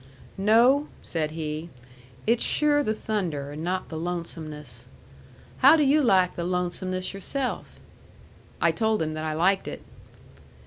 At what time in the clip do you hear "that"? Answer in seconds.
9.13-9.23